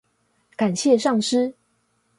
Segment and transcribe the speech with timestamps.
[0.57, 1.53] 感謝上師！